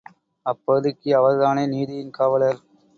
[0.45, 2.59] அப்பகுதிக்கு அவர்தானே நீதியின் காவலர்!